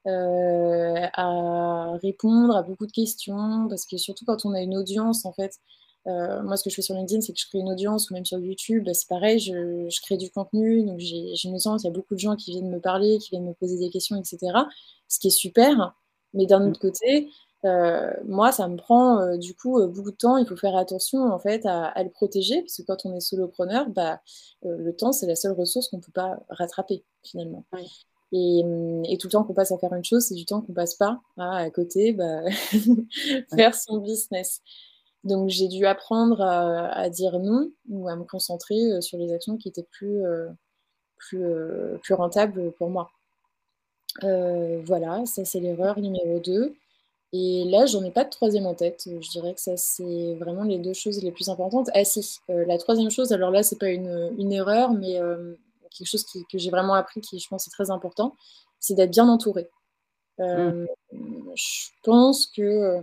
à 0.05 1.93
répondre 2.03 2.57
à 2.57 2.63
beaucoup 2.63 2.87
de 2.87 2.93
questions, 2.93 3.69
parce 3.69 3.87
que 3.87 3.97
surtout 3.97 4.25
quand 4.25 4.45
on 4.45 4.55
a 4.55 4.61
une 4.61 4.77
audience, 4.77 5.25
en 5.25 5.33
fait, 5.33 5.61
euh, 6.09 6.43
moi, 6.43 6.57
ce 6.57 6.65
que 6.65 6.71
je 6.71 6.77
fais 6.77 6.83
sur 6.83 6.95
LinkedIn, 6.95 7.21
c'est 7.21 7.33
que 7.33 7.39
je 7.39 7.47
crée 7.47 7.59
une 7.59 7.71
audience, 7.71 8.11
ou 8.11 8.15
même 8.15 8.25
sur 8.25 8.39
YouTube, 8.39 8.85
bah, 8.85 8.95
c'est 8.95 9.09
pareil, 9.09 9.39
je, 9.39 10.01
crée 10.03 10.17
du 10.17 10.31
contenu, 10.31 10.85
donc 10.85 10.99
j'ai 10.99 11.35
une 11.45 11.55
audience, 11.55 11.83
il 11.83 11.87
y 11.87 11.91
a 11.91 11.93
beaucoup 11.93 12.15
de 12.15 12.21
gens 12.21 12.35
qui 12.37 12.53
viennent 12.53 12.71
me 12.71 12.81
parler, 12.81 13.19
qui 13.19 13.31
viennent 13.31 13.47
me 13.47 13.53
poser 13.53 13.79
des 13.79 13.91
questions, 13.91 14.17
etc. 14.17 14.39
Ce 15.09 15.19
qui 15.19 15.29
est 15.29 15.31
super, 15.31 15.95
mais 16.33 16.47
d'un 16.47 16.67
autre 16.67 16.81
côté, 16.81 17.29
euh, 17.65 18.11
moi, 18.25 18.53
ça 18.53 18.69
me 18.69 18.77
prend 18.77 19.21
euh, 19.21 19.37
du 19.37 19.55
coup 19.55 19.85
beaucoup 19.89 20.13
de 20.13 20.17
temps. 20.17 20.37
Il 20.37 20.47
faut 20.47 20.57
faire 20.57 20.77
attention 20.77 21.25
en 21.33 21.39
fait 21.39 21.67
à, 21.67 22.03
le 22.03 22.11
protéger, 22.11 22.63
parce 22.63 22.77
que 22.77 22.83
quand 22.83 23.05
on 23.05 23.15
est 23.15 23.21
solopreneur, 23.21 23.91
bah, 23.91 24.21
le 24.63 24.93
temps, 24.93 25.13
c'est 25.13 25.27
la 25.27 25.37
seule 25.37 25.53
ressource 25.53 25.89
qu'on 25.89 25.99
ne 25.99 26.03
peut 26.03 26.13
pas 26.13 26.39
rattraper 26.49 27.05
finalement. 27.23 27.65
Et, 28.33 28.63
tout 29.19 29.27
le 29.27 29.33
temps 29.33 29.45
qu'on 29.45 29.55
passe 29.55 29.73
à 29.73 29.79
faire 29.79 29.93
une 29.93 30.05
chose, 30.05 30.25
c'est 30.25 30.35
du 30.35 30.45
temps 30.45 30.63
qu'on 30.63 30.75
passe 30.75 30.95
pas 30.95 31.21
à, 31.37 31.69
côté 31.71 32.13
bah, 32.13 32.43
faire 33.55 33.75
son 33.75 33.99
business. 33.99 34.63
Donc 35.25 35.49
j'ai 35.49 35.69
dû 35.69 35.87
apprendre 35.87 36.41
à, 36.41 37.09
dire 37.11 37.39
non 37.39 37.71
ou 37.89 38.09
à 38.09 38.17
me 38.17 38.25
concentrer 38.25 38.93
euh, 38.93 39.01
sur 39.01 39.19
les 39.19 39.33
actions 39.33 39.57
qui 39.57 39.69
étaient 39.69 39.87
plus, 39.91 40.25
euh, 40.25 40.49
plus, 41.17 41.45
euh, 41.45 41.99
plus 42.03 42.15
rentables 42.15 42.73
pour 42.73 42.91
moi. 42.91 43.11
voilà, 44.23 45.25
ça 45.27 45.45
c'est 45.45 45.61
l'erreur 45.61 45.99
numéro 46.01 46.39
2. 46.41 46.75
Et 47.35 47.65
là, 47.67 47.85
j'en 47.85 48.03
ai 48.05 48.11
pas 48.11 48.25
de 48.25 48.31
troisième 48.31 48.65
en 48.65 48.75
tête. 48.75 49.03
Je 49.07 49.29
dirais 49.29 49.53
que 49.53 49.61
ça, 49.61 49.77
c'est 49.77 50.35
vraiment 50.37 50.63
les 50.63 50.79
deux 50.79 50.95
choses 50.95 51.23
les 51.23 51.31
plus 51.31 51.51
importantes. 51.51 51.91
Ah 51.93 52.03
si, 52.03 52.39
la 52.49 52.79
troisième 52.79 53.11
chose, 53.11 53.33
alors 53.33 53.51
là, 53.51 53.63
c'est 53.63 53.79
pas 53.79 53.91
une, 53.91 54.35
une, 54.39 54.51
erreur, 54.51 54.95
mais 54.95 55.21
quelque 55.91 56.09
chose 56.09 56.25
que 56.25 56.59
j'ai 56.59 56.71
vraiment 56.71 56.95
appris, 56.95 57.21
qui 57.21 57.39
je 57.39 57.47
pense 57.49 57.67
est 57.67 57.71
très 57.71 57.91
important, 57.91 58.35
c'est 58.81 58.95
d'être 58.95 59.11
bien 59.11 59.29
entouré. 59.29 59.69
Mmh. 60.39 60.87
Je 61.55 61.89
pense 62.03 62.47
que, 62.47 63.03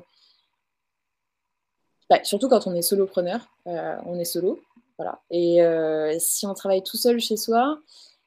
bah, 2.10 2.24
surtout 2.24 2.50
quand 2.50 2.68
on 2.68 2.74
est 2.74 2.82
solopreneur, 2.82 3.48
on 3.66 4.20
est 4.20 4.26
solo, 4.26 4.60
voilà. 4.98 5.22
Et 5.32 5.60
si 6.20 6.46
on 6.46 6.54
travaille 6.54 6.84
tout 6.84 6.98
seul 6.98 7.20
chez 7.20 7.38
soi, 7.38 7.80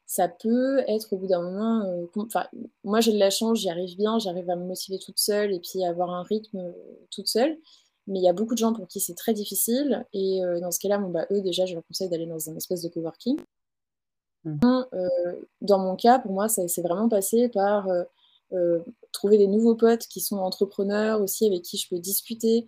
ça 0.07 0.27
peut 0.29 0.79
être 0.89 1.13
au 1.13 1.17
bout 1.17 1.27
d'un 1.27 1.43
moment. 1.43 1.85
Enfin, 2.17 2.47
moi 2.83 3.01
j'ai 3.01 3.13
de 3.13 3.19
la 3.19 3.31
chance, 3.31 3.59
j'y 3.59 3.71
arrive 3.71 3.97
bien, 3.97 4.19
j'arrive 4.19 4.49
à 4.51 4.57
me 4.57 4.65
motiver 4.65 4.99
toute 4.99 5.19
seule 5.19 5.53
et 5.53 5.61
puis 5.61 5.85
à 5.85 5.91
avoir 5.91 6.11
un 6.11 6.23
rythme 6.23 6.73
toute 7.11 7.29
seule. 7.29 7.59
Mais 8.07 8.21
il 8.21 8.23
y 8.23 8.29
a 8.29 8.33
beaucoup 8.33 8.55
de 8.55 8.59
gens 8.59 8.73
pour 8.73 8.89
qui 8.89 9.01
c'est 9.01 9.15
très 9.15 9.35
difficile. 9.35 10.07
Et 10.15 10.41
dans 10.63 10.71
ce 10.71 10.79
cas-là, 10.81 10.97
bon, 10.99 11.11
bah, 11.11 11.27
eux, 11.31 11.43
déjà, 11.43 11.67
je 11.67 11.75
leur 11.75 11.85
conseille 11.87 12.09
d'aller 12.09 12.27
dans 12.27 12.49
un 12.49 12.57
espèce 12.57 12.83
de 12.83 12.89
coworking. 12.89 13.39
Mmh. 14.45 14.61
dans 15.61 15.79
mon 15.79 15.97
cas, 15.97 16.21
pour 16.21 16.33
moi, 16.33 16.49
ça 16.49 16.67
s'est 16.69 16.81
vraiment 16.81 17.09
passé 17.09 17.49
par 17.49 17.87
trouver 19.13 19.37
des 19.37 19.47
nouveaux 19.47 19.75
potes 19.75 20.07
qui 20.07 20.21
sont 20.21 20.39
entrepreneurs 20.39 21.21
aussi, 21.21 21.47
avec 21.47 21.63
qui 21.63 21.77
je 21.77 21.87
peux 21.89 21.99
discuter 21.99 22.67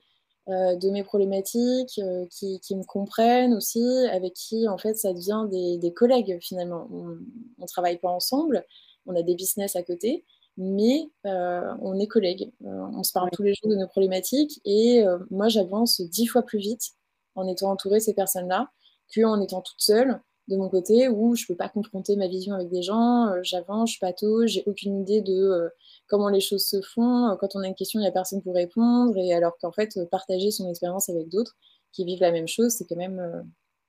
de 0.48 0.90
mes 0.90 1.04
problématiques, 1.04 2.00
qui, 2.30 2.76
me 2.76 2.84
comprennent 2.84 3.54
aussi, 3.54 3.84
avec 4.10 4.34
qui, 4.34 4.68
en 4.68 4.78
fait, 4.78 4.94
ça 4.94 5.12
devient 5.12 5.46
des, 5.80 5.92
collègues, 5.92 6.38
finalement. 6.40 6.88
On 6.90 7.16
ne 7.62 7.66
travaille 7.66 7.98
pas 7.98 8.10
ensemble, 8.10 8.64
on 9.06 9.14
a 9.14 9.22
des 9.22 9.34
business 9.34 9.76
à 9.76 9.82
côté, 9.82 10.24
mais 10.56 11.08
euh, 11.26 11.74
on 11.80 11.98
est 11.98 12.06
collègues. 12.06 12.52
Euh, 12.64 12.86
on 12.92 13.02
se 13.02 13.12
parle 13.12 13.30
tous 13.32 13.42
les 13.42 13.54
jours 13.54 13.70
de 13.70 13.76
nos 13.76 13.88
problématiques 13.88 14.60
et 14.64 15.02
euh, 15.02 15.18
moi 15.30 15.48
j'avance 15.48 16.00
dix 16.00 16.26
fois 16.26 16.42
plus 16.42 16.58
vite 16.58 16.90
en 17.34 17.46
étant 17.46 17.70
entourée 17.70 17.98
de 17.98 18.04
ces 18.04 18.14
personnes-là 18.14 18.70
qu'en 19.14 19.40
étant 19.40 19.62
toute 19.62 19.80
seule 19.80 20.20
de 20.50 20.56
mon 20.56 20.68
côté 20.68 21.08
où 21.08 21.34
je 21.34 21.44
ne 21.44 21.46
peux 21.48 21.56
pas 21.56 21.68
confronter 21.68 22.16
ma 22.16 22.28
vision 22.28 22.54
avec 22.54 22.68
des 22.68 22.82
gens, 22.82 23.30
j'avance, 23.42 23.94
je 23.94 23.98
patauge, 24.00 24.50
j'ai 24.50 24.64
aucune 24.66 25.00
idée 25.00 25.22
de 25.22 25.70
comment 26.08 26.28
les 26.28 26.40
choses 26.40 26.66
se 26.66 26.82
font. 26.82 27.36
Quand 27.40 27.54
on 27.54 27.60
a 27.60 27.68
une 27.68 27.74
question, 27.74 28.00
il 28.00 28.02
n'y 28.02 28.08
a 28.08 28.12
personne 28.12 28.42
pour 28.42 28.54
répondre 28.54 29.16
et 29.16 29.32
alors 29.32 29.56
qu'en 29.58 29.72
fait 29.72 29.98
partager 30.10 30.50
son 30.50 30.68
expérience 30.68 31.08
avec 31.08 31.28
d'autres 31.28 31.56
qui 31.92 32.04
vivent 32.04 32.20
la 32.20 32.32
même 32.32 32.48
chose, 32.48 32.72
c'est 32.72 32.84
quand 32.84 32.96
même 32.96 33.44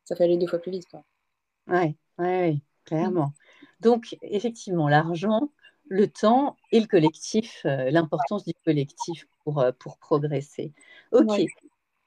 ça 0.06 0.16
fait 0.16 0.24
aller 0.26 0.38
deux 0.38 0.48
fois 0.48 0.60
plus 0.60 0.72
vite. 0.72 0.88
Quoi. 0.90 1.04
Ouais, 1.68 1.96
ouais, 2.20 2.58
clairement. 2.86 3.34
Donc 3.80 4.18
effectivement, 4.22 4.88
l'argent, 4.88 5.52
le 5.86 6.08
temps 6.08 6.58
et 6.72 6.80
le 6.80 6.88
collectif, 6.88 7.62
euh, 7.66 7.90
l'importance 7.92 8.46
du 8.46 8.54
collectif 8.66 9.28
pour, 9.44 9.60
euh, 9.60 9.72
pour 9.78 9.98
progresser. 9.98 10.74
Ok. 11.12 11.42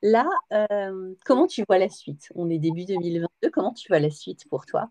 Là, 0.06 0.28
euh, 0.52 1.14
comment 1.24 1.46
tu 1.46 1.64
vois 1.66 1.78
la 1.78 1.88
suite? 1.88 2.28
On 2.34 2.50
est 2.50 2.58
début 2.58 2.84
2022, 2.84 3.50
comment 3.50 3.72
tu 3.72 3.88
vois 3.88 4.00
la 4.00 4.10
suite 4.10 4.46
pour 4.50 4.66
toi? 4.66 4.90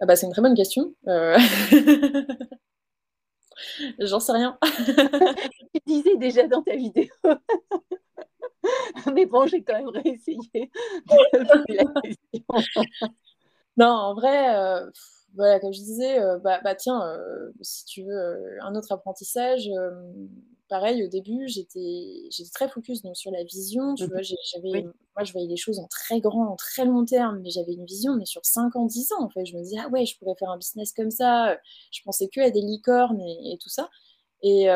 Ah 0.00 0.06
bah, 0.06 0.16
C'est 0.16 0.26
une 0.26 0.32
très 0.32 0.42
bonne 0.42 0.56
question. 0.56 0.92
J'en 4.00 4.18
sais 4.18 4.32
rien. 4.32 4.58
tu 5.72 5.80
disais 5.86 6.16
déjà 6.16 6.48
dans 6.48 6.62
ta 6.62 6.74
vidéo. 6.74 7.06
Mais 9.14 9.26
bon, 9.26 9.46
j'ai 9.46 9.62
quand 9.62 9.74
même 9.74 9.88
réessayé 9.88 10.70
non, 13.76 13.86
en 13.86 14.14
vrai 14.14 14.90
voilà, 15.34 15.60
comme 15.60 15.72
je 15.72 15.78
disais, 15.78 16.20
euh, 16.20 16.38
bah, 16.38 16.60
bah, 16.62 16.74
tiens, 16.74 17.02
euh, 17.06 17.50
si 17.62 17.84
tu 17.86 18.02
veux 18.02 18.18
euh, 18.18 18.58
un 18.62 18.74
autre 18.74 18.92
apprentissage, 18.92 19.68
pareil, 20.72 21.04
au 21.04 21.06
début, 21.06 21.48
j'étais 21.48 22.30
très 22.54 22.66
focus 22.66 23.02
donc, 23.02 23.14
sur 23.14 23.30
la 23.30 23.44
vision. 23.44 23.94
Tu 23.94 24.04
mmh 24.04 24.06
vois, 24.06 24.80
moi, 25.14 25.22
je 25.22 25.32
voyais 25.32 25.46
les 25.46 25.58
choses 25.58 25.78
en 25.78 25.86
très 25.86 26.18
grand, 26.18 26.46
en 26.46 26.56
très 26.56 26.86
long 26.86 27.04
terme, 27.04 27.40
mais 27.42 27.50
j'avais 27.50 27.74
une 27.74 27.84
vision, 27.84 28.16
mais 28.16 28.24
sur 28.24 28.42
5 28.42 28.74
ans, 28.74 28.86
10 28.86 29.12
ans, 29.12 29.22
en 29.22 29.28
fait. 29.28 29.44
Je 29.44 29.54
me 29.54 29.62
disais, 29.62 29.76
ah 29.78 29.88
ouais, 29.90 30.06
je 30.06 30.18
pourrais 30.18 30.34
faire 30.38 30.48
un 30.48 30.56
business 30.56 30.94
comme 30.94 31.10
ça. 31.10 31.58
Je 31.90 32.00
pensais 32.06 32.30
que 32.34 32.40
à 32.40 32.48
des 32.48 32.62
licornes 32.62 33.20
et, 33.20 33.58
tout 33.60 33.68
ça. 33.68 33.90
Et, 34.42 34.68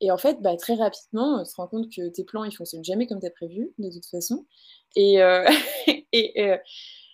et 0.00 0.10
en 0.10 0.16
fait, 0.16 0.40
bah, 0.40 0.56
très 0.56 0.74
rapidement, 0.74 1.42
on 1.42 1.44
se 1.44 1.54
rend 1.56 1.68
compte 1.68 1.92
que 1.94 2.08
tes 2.08 2.24
plans, 2.24 2.44
ils 2.44 2.56
fonctionnent 2.56 2.82
jamais 2.82 3.06
comme 3.06 3.20
tu 3.20 3.26
as 3.26 3.30
prévu, 3.30 3.74
de 3.76 3.90
toute 3.90 4.06
façon. 4.06 4.46
Et, 4.96 5.18
et, 6.14 6.56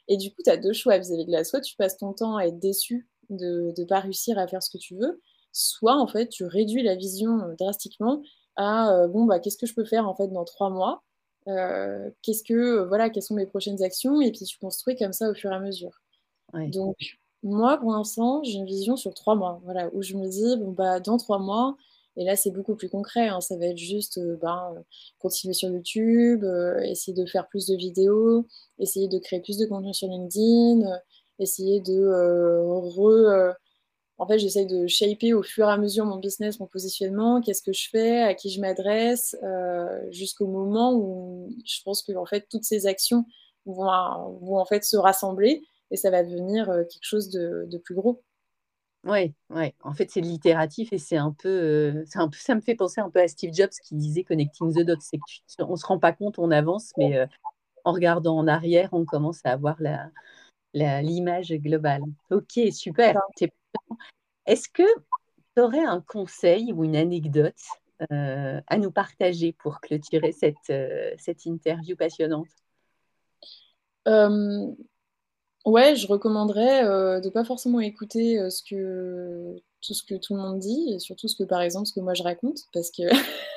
et 0.06 0.16
du 0.16 0.30
coup, 0.30 0.42
tu 0.44 0.50
as 0.50 0.58
deux 0.58 0.72
choix 0.72 0.96
vis-à-vis 0.98 1.26
de 1.26 1.32
la. 1.32 1.42
Soit 1.42 1.60
tu 1.60 1.74
passes 1.74 1.96
ton 1.96 2.12
temps 2.12 2.36
à 2.36 2.44
être 2.44 2.60
déçu 2.60 3.08
de 3.30 3.74
ne 3.76 3.84
pas 3.84 3.98
réussir 3.98 4.38
à 4.38 4.46
faire 4.46 4.62
ce 4.62 4.70
que 4.70 4.78
tu 4.78 4.94
veux, 4.94 5.20
soit 5.54 5.96
en 5.96 6.06
fait 6.06 6.28
tu 6.28 6.44
réduis 6.44 6.82
la 6.82 6.94
vision 6.94 7.40
euh, 7.40 7.54
drastiquement 7.58 8.22
à 8.56 8.92
euh, 8.92 9.08
bon 9.08 9.24
bah 9.24 9.38
qu'est-ce 9.38 9.56
que 9.56 9.66
je 9.66 9.74
peux 9.74 9.84
faire 9.84 10.06
en 10.06 10.14
fait 10.14 10.28
dans 10.28 10.44
trois 10.44 10.68
mois 10.68 11.02
euh, 11.48 12.10
qu'est-ce 12.22 12.44
que 12.44 12.84
voilà 12.84 13.08
quelles 13.08 13.22
sont 13.22 13.34
mes 13.34 13.46
prochaines 13.46 13.82
actions 13.82 14.20
et 14.20 14.30
puis 14.30 14.44
tu 14.44 14.58
construis 14.58 14.96
comme 14.96 15.12
ça 15.12 15.30
au 15.30 15.34
fur 15.34 15.50
et 15.50 15.54
à 15.54 15.60
mesure 15.60 16.02
donc 16.52 16.96
moi 17.42 17.78
pour 17.78 17.92
l'instant 17.92 18.42
j'ai 18.44 18.58
une 18.58 18.66
vision 18.66 18.96
sur 18.96 19.14
trois 19.14 19.34
mois 19.34 19.60
voilà 19.64 19.88
où 19.94 20.02
je 20.02 20.14
me 20.14 20.28
dis 20.28 20.56
bon 20.56 20.72
bah 20.72 21.00
dans 21.00 21.16
trois 21.16 21.38
mois 21.38 21.76
et 22.16 22.24
là, 22.24 22.36
c'est 22.36 22.50
beaucoup 22.50 22.76
plus 22.76 22.88
concret. 22.88 23.28
Hein. 23.28 23.40
Ça 23.40 23.56
va 23.56 23.66
être 23.66 23.78
juste 23.78 24.18
euh, 24.18 24.36
ben, 24.40 24.84
continuer 25.18 25.54
sur 25.54 25.68
YouTube, 25.68 26.44
euh, 26.44 26.78
essayer 26.80 27.14
de 27.14 27.26
faire 27.26 27.48
plus 27.48 27.66
de 27.66 27.76
vidéos, 27.76 28.46
essayer 28.78 29.08
de 29.08 29.18
créer 29.18 29.40
plus 29.40 29.58
de 29.58 29.66
contenu 29.66 29.92
sur 29.94 30.08
LinkedIn, 30.08 30.86
euh, 30.86 30.96
essayer 31.38 31.80
de 31.80 32.06
re. 32.62 33.54
En 34.18 34.26
fait, 34.26 34.38
j'essaye 34.38 34.66
de 34.66 34.86
shaper 34.86 35.34
au 35.34 35.42
fur 35.42 35.68
et 35.68 35.72
à 35.72 35.76
mesure 35.76 36.04
mon 36.04 36.18
business, 36.18 36.60
mon 36.60 36.66
positionnement, 36.66 37.40
qu'est-ce 37.40 37.62
que 37.62 37.72
je 37.72 37.88
fais, 37.90 38.22
à 38.22 38.34
qui 38.34 38.50
je 38.50 38.60
m'adresse, 38.60 39.36
jusqu'au 40.10 40.46
moment 40.46 40.94
où 40.94 41.50
je 41.66 41.80
pense 41.84 42.02
que 42.02 42.12
en 42.16 42.26
fait, 42.26 42.46
toutes 42.50 42.64
ces 42.64 42.86
actions 42.86 43.24
vont, 43.66 43.90
vont 44.40 44.58
en 44.58 44.64
fait 44.66 44.84
se 44.84 44.96
rassembler 44.96 45.62
et 45.90 45.96
ça 45.96 46.10
va 46.10 46.22
devenir 46.22 46.66
quelque 46.66 47.02
chose 47.02 47.30
de 47.30 47.78
plus 47.78 47.94
gros. 47.94 48.22
Oui, 49.04 49.34
ouais. 49.50 49.74
En 49.82 49.92
fait, 49.92 50.10
c'est 50.10 50.22
l'itératif 50.22 50.92
et 50.92 50.98
c'est 50.98 51.18
un, 51.18 51.32
peu, 51.32 51.48
euh, 51.48 52.04
un 52.14 52.28
peu, 52.28 52.38
ça 52.38 52.54
me 52.54 52.62
fait 52.62 52.74
penser 52.74 53.00
un 53.02 53.10
peu 53.10 53.20
à 53.20 53.28
Steve 53.28 53.52
Jobs 53.52 53.70
qui 53.82 53.96
disait 53.96 54.24
connecting 54.24 54.72
the 54.72 54.80
dots. 54.80 54.94
C'est 55.00 55.18
qu'on 55.58 55.72
ne 55.72 55.76
se 55.76 55.86
rend 55.86 55.98
pas 55.98 56.12
compte, 56.12 56.38
on 56.38 56.50
avance, 56.50 56.92
mais 56.96 57.18
euh, 57.18 57.26
en 57.84 57.92
regardant 57.92 58.36
en 58.38 58.48
arrière, 58.48 58.88
on 58.92 59.04
commence 59.04 59.40
à 59.44 59.52
avoir 59.52 59.76
la, 59.78 61.02
l'image 61.02 61.52
globale. 61.52 62.02
Ok, 62.30 62.58
super. 62.72 63.20
Est-ce 64.46 64.68
que 64.68 64.82
tu 65.56 65.62
aurais 65.62 65.84
un 65.84 66.00
conseil 66.00 66.72
ou 66.72 66.84
une 66.84 66.96
anecdote 66.96 67.54
euh, 68.10 68.60
à 68.66 68.78
nous 68.78 68.90
partager 68.90 69.52
pour 69.52 69.80
clôturer 69.80 70.32
cette, 70.32 70.72
cette 71.18 71.46
interview 71.46 71.96
passionnante? 71.96 72.48
Ouais, 75.64 75.96
je 75.96 76.06
recommanderais 76.06 76.84
euh, 76.84 77.20
de 77.20 77.30
pas 77.30 77.42
forcément 77.42 77.80
écouter 77.80 78.38
euh, 78.38 78.50
tout 79.80 79.94
ce 79.94 80.02
que 80.02 80.14
tout 80.16 80.34
le 80.34 80.40
monde 80.40 80.58
dit, 80.58 80.92
et 80.92 80.98
surtout 80.98 81.26
ce 81.26 81.36
que, 81.36 81.44
par 81.44 81.62
exemple, 81.62 81.86
ce 81.86 81.94
que 81.94 82.00
moi 82.00 82.12
je 82.12 82.22
raconte, 82.22 82.64
parce 82.74 82.90
que, 82.90 83.02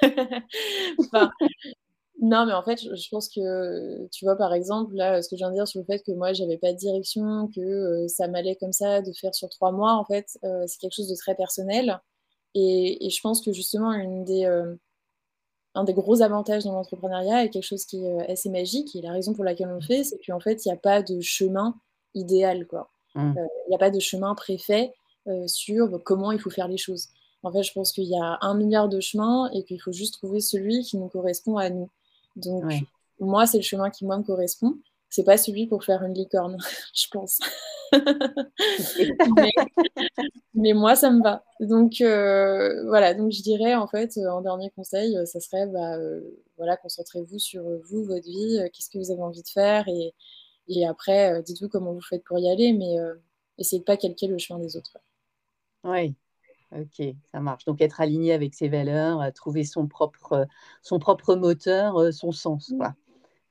non, 2.19 2.45
mais 2.45 2.53
en 2.53 2.63
fait, 2.63 2.79
je, 2.79 3.09
pense 3.09 3.29
que, 3.29 4.07
tu 4.07 4.25
vois, 4.25 4.35
par 4.35 4.53
exemple, 4.53 4.95
là, 4.95 5.21
ce 5.21 5.29
que 5.29 5.35
je 5.35 5.41
viens 5.41 5.49
de 5.49 5.55
dire 5.55 5.67
sur 5.67 5.79
le 5.79 5.85
fait 5.85 6.01
que 6.01 6.11
moi, 6.11 6.33
j'avais 6.33 6.57
pas 6.57 6.73
de 6.73 6.77
direction, 6.77 7.49
que 7.55 7.61
euh, 7.61 8.07
ça 8.07 8.27
m'allait 8.27 8.55
comme 8.55 8.73
ça 8.73 9.01
de 9.01 9.11
faire 9.13 9.35
sur 9.35 9.49
trois 9.49 9.71
mois, 9.71 9.93
en 9.93 10.05
fait, 10.05 10.37
c'est 10.65 10.79
quelque 10.79 10.95
chose 10.95 11.09
de 11.09 11.15
très 11.15 11.35
personnel. 11.35 11.99
Et, 12.55 13.05
et 13.05 13.09
je 13.09 13.21
pense 13.21 13.41
que 13.41 13.53
justement, 13.53 13.93
une 13.93 14.23
des, 14.23 14.45
un 15.75 15.83
des 15.83 15.93
gros 15.93 16.21
avantages 16.23 16.63
dans 16.63 16.73
l'entrepreneuriat 16.73 17.45
est 17.45 17.49
quelque 17.49 17.63
chose 17.63 17.85
qui 17.85 18.03
est 18.03 18.31
assez 18.31 18.49
magique, 18.49 18.95
et 18.95 19.01
la 19.01 19.11
raison 19.11 19.33
pour 19.33 19.43
laquelle 19.43 19.67
on 19.67 19.75
le 19.75 19.81
fait, 19.81 20.03
c'est 20.03 20.19
qu'en 20.25 20.39
fait, 20.39 20.65
il 20.65 20.69
n'y 20.69 20.73
a 20.73 20.77
pas 20.77 21.03
de 21.03 21.21
chemin 21.21 21.75
idéal. 22.15 22.65
quoi. 22.65 22.89
Mmh. 23.15 23.37
Euh, 23.37 23.47
il 23.67 23.69
n'y 23.69 23.75
a 23.75 23.79
pas 23.79 23.91
de 23.91 23.99
chemin 23.99 24.33
préfet 24.35 24.93
euh, 25.27 25.47
sur 25.47 26.01
comment 26.03 26.31
il 26.31 26.39
faut 26.39 26.49
faire 26.49 26.67
les 26.67 26.77
choses. 26.77 27.09
En 27.43 27.51
fait, 27.51 27.63
je 27.63 27.71
pense 27.73 27.91
qu'il 27.91 28.05
y 28.05 28.17
a 28.17 28.37
un 28.41 28.55
milliard 28.55 28.89
de 28.89 28.99
chemins 28.99 29.49
et 29.53 29.63
qu'il 29.63 29.79
faut 29.79 29.91
juste 29.91 30.15
trouver 30.15 30.39
celui 30.39 30.81
qui 30.81 30.97
nous 30.97 31.07
correspond 31.07 31.57
à 31.57 31.69
nous. 31.69 31.89
Donc, 32.37 32.63
moi, 33.19 33.45
c'est 33.45 33.57
le 33.57 33.63
chemin 33.63 33.89
qui, 33.89 34.05
moi, 34.05 34.17
me 34.17 34.23
correspond. 34.23 34.77
C'est 35.09 35.23
pas 35.23 35.37
celui 35.37 35.67
pour 35.67 35.83
faire 35.83 36.03
une 36.03 36.13
licorne, 36.13 36.57
je 36.93 37.07
pense. 37.11 37.39
mais, 40.53 40.73
moi, 40.73 40.95
ça 40.95 41.11
me 41.11 41.23
va. 41.23 41.43
Donc, 41.59 42.01
euh, 42.01 42.83
voilà. 42.87 43.13
Donc, 43.13 43.31
je 43.31 43.41
dirais, 43.41 43.75
en 43.75 43.87
fait, 43.87 44.17
en 44.17 44.41
dernier 44.41 44.69
conseil, 44.71 45.17
ça 45.25 45.39
serait, 45.39 45.67
bah, 45.67 45.97
voilà, 46.57 46.77
concentrez-vous 46.77 47.39
sur 47.39 47.63
vous, 47.89 48.03
votre 48.03 48.25
vie, 48.25 48.59
qu'est-ce 48.73 48.89
que 48.89 48.97
vous 48.97 49.11
avez 49.11 49.21
envie 49.21 49.43
de 49.43 49.49
faire 49.49 49.87
et, 49.87 50.13
et 50.67 50.85
après, 50.85 51.33
euh, 51.33 51.41
dites-vous 51.41 51.69
comment 51.69 51.93
vous 51.93 52.01
faites 52.01 52.23
pour 52.23 52.39
y 52.39 52.49
aller, 52.49 52.73
mais 52.73 52.99
euh, 52.99 53.15
essayez 53.57 53.79
de 53.79 53.85
pas 53.85 53.97
calquer 53.97 54.27
le 54.27 54.37
chemin 54.37 54.59
des 54.59 54.75
autres. 54.75 54.97
Oui, 55.83 56.13
ok, 56.71 57.15
ça 57.31 57.39
marche. 57.39 57.65
Donc 57.65 57.81
être 57.81 58.01
aligné 58.01 58.33
avec 58.33 58.53
ses 58.53 58.69
valeurs, 58.69 59.21
euh, 59.21 59.31
trouver 59.31 59.63
son 59.63 59.87
propre, 59.87 60.47
son 60.81 60.99
propre 60.99 61.35
moteur, 61.35 62.13
son 62.13 62.31
sens. 62.31 62.73
Quoi. 62.77 62.93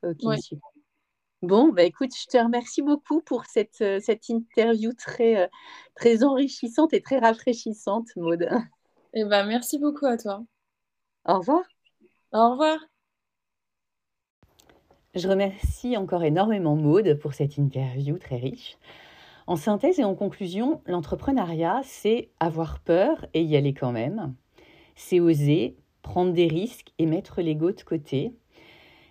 Ok, 0.03 0.21
Bon, 1.43 1.69
bah 1.69 1.83
écoute, 1.83 2.11
je 2.19 2.27
te 2.27 2.39
remercie 2.39 2.81
beaucoup 2.81 3.21
pour 3.21 3.45
cette, 3.45 3.85
cette 4.01 4.29
interview 4.31 4.93
très, 4.95 5.51
très 5.95 6.25
enrichissante 6.25 6.95
et 6.95 7.03
très 7.03 7.19
rafraîchissante, 7.19 8.09
Maude. 8.17 8.49
Eh 9.19 9.25
ben, 9.25 9.47
merci 9.47 9.79
beaucoup 9.79 10.05
à 10.05 10.19
toi. 10.19 10.43
Au 11.25 11.39
revoir. 11.39 11.63
Au 12.33 12.51
revoir. 12.51 12.77
Je 15.15 15.27
remercie 15.27 15.97
encore 15.97 16.23
énormément 16.23 16.77
Maude 16.77 17.19
pour 17.19 17.33
cette 17.33 17.57
interview 17.57 18.19
très 18.19 18.37
riche. 18.37 18.77
En 19.49 19.55
synthèse 19.55 20.01
et 20.01 20.05
en 20.05 20.17
conclusion, 20.17 20.81
l'entrepreneuriat, 20.87 21.81
c'est 21.85 22.31
avoir 22.41 22.81
peur 22.81 23.27
et 23.33 23.43
y 23.43 23.57
aller 23.57 23.75
quand 23.75 23.93
même. 23.93 24.35
C'est 24.97 25.21
oser, 25.21 25.77
prendre 26.03 26.33
des 26.33 26.49
risques 26.49 26.93
et 26.99 27.07
mettre 27.07 27.43
l'ego 27.43 27.71
de 27.71 27.83
côté. 27.83 28.33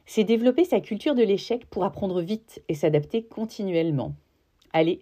C'est 0.06 0.26
développer 0.26 0.66
sa 0.66 0.82
culture 0.82 1.16
de 1.16 1.24
l'échec 1.24 1.66
pour 1.70 1.86
apprendre 1.86 2.20
vite 2.20 2.62
et 2.68 2.76
s'adapter 2.76 3.24
continuellement. 3.24 4.14
Allez, 4.74 5.00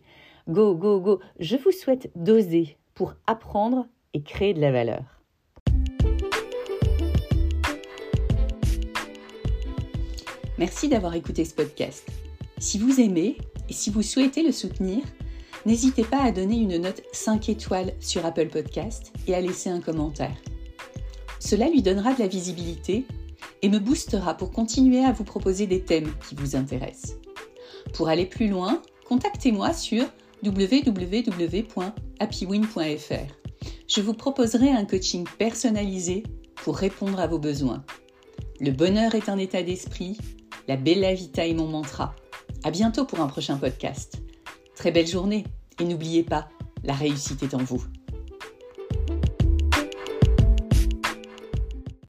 go, 0.48 0.76
go, 0.76 1.00
go, 1.00 1.20
je 1.40 1.58
vous 1.58 1.72
souhaite 1.72 2.12
d'oser 2.16 2.78
pour 2.94 3.16
apprendre 3.26 3.88
et 4.14 4.22
créer 4.22 4.54
de 4.54 4.62
la 4.62 4.72
valeur. 4.72 5.20
Merci 10.60 10.90
d'avoir 10.90 11.16
écouté 11.16 11.44
ce 11.44 11.56
podcast. 11.56 12.08
Si 12.60 12.78
vous 12.78 13.02
aimez 13.02 13.38
et 13.68 13.74
si 13.74 13.90
vous 13.90 14.04
souhaitez 14.04 14.44
le 14.44 14.52
soutenir, 14.52 15.04
n'hésitez 15.66 16.04
pas 16.04 16.22
à 16.22 16.32
donner 16.32 16.58
une 16.58 16.78
note 16.78 17.02
5 17.12 17.50
étoiles 17.50 17.94
sur 18.00 18.26
Apple 18.26 18.48
Podcast 18.48 19.14
et 19.28 19.36
à 19.36 19.42
laisser 19.42 19.70
un 19.70 19.82
commentaire. 19.82 20.36
Cela 21.40 21.70
lui 21.70 21.82
donnera 21.82 22.14
de 22.14 22.20
la 22.20 22.28
visibilité 22.28 23.06
et 23.62 23.70
me 23.70 23.80
boostera 23.80 24.36
pour 24.36 24.52
continuer 24.52 25.04
à 25.04 25.12
vous 25.12 25.24
proposer 25.24 25.68
des 25.68 25.82
thèmes 25.82 26.14
qui 26.28 26.36
vous 26.36 26.56
intéressent. 26.56 27.16
Pour 27.94 28.10
aller 28.10 28.26
plus 28.26 28.48
loin, 28.48 28.82
contactez-moi 29.08 29.74
sur 29.74 30.06
www.happywin.fr. 30.44 31.94
Je 33.88 34.02
vous 34.02 34.14
proposerai 34.14 34.70
un 34.70 34.86
coaching 34.86 35.26
personnalisé 35.38 36.24
pour 36.56 36.78
répondre 36.78 37.20
à 37.20 37.28
vos 37.28 37.40
besoins. 37.40 37.84
Le 38.60 38.72
bonheur 38.72 39.16
est 39.16 39.30
un 39.30 39.38
état 39.38 39.64
d'esprit, 39.64 40.18
la 40.68 40.78
bella 40.78 41.14
vita 41.14 41.46
est 41.46 41.54
mon 41.54 41.68
mantra. 41.68 42.16
À 42.64 42.72
bientôt 42.72 43.06
pour 43.06 43.20
un 43.20 43.28
prochain 43.28 43.58
podcast. 43.58 44.22
Très 44.76 44.92
belle 44.92 45.08
journée 45.08 45.46
et 45.80 45.86
n'oubliez 45.86 46.24
pas, 46.24 46.50
la 46.84 46.94
réussite 46.94 47.44
est 47.44 47.54
en 47.54 47.64
vous. 47.64 47.84